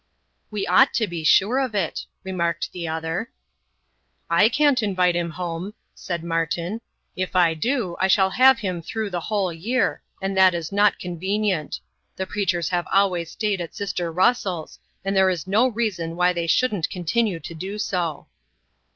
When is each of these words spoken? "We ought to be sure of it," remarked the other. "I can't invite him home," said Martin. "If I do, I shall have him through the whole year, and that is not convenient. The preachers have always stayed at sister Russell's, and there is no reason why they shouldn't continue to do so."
"We 0.49 0.65
ought 0.65 0.95
to 0.95 1.05
be 1.05 1.23
sure 1.23 1.59
of 1.59 1.75
it," 1.75 2.07
remarked 2.23 2.71
the 2.71 2.87
other. 2.87 3.29
"I 4.31 4.49
can't 4.49 4.81
invite 4.81 5.15
him 5.15 5.29
home," 5.29 5.75
said 5.93 6.23
Martin. 6.23 6.81
"If 7.15 7.35
I 7.35 7.53
do, 7.53 7.95
I 7.99 8.07
shall 8.07 8.31
have 8.31 8.57
him 8.57 8.81
through 8.81 9.11
the 9.11 9.19
whole 9.19 9.53
year, 9.53 10.01
and 10.19 10.35
that 10.35 10.55
is 10.55 10.71
not 10.71 10.97
convenient. 10.97 11.79
The 12.15 12.25
preachers 12.25 12.69
have 12.69 12.87
always 12.91 13.29
stayed 13.29 13.61
at 13.61 13.75
sister 13.75 14.11
Russell's, 14.11 14.79
and 15.05 15.15
there 15.15 15.29
is 15.29 15.45
no 15.45 15.67
reason 15.67 16.15
why 16.15 16.33
they 16.33 16.47
shouldn't 16.47 16.89
continue 16.89 17.39
to 17.39 17.53
do 17.53 17.77
so." 17.77 18.25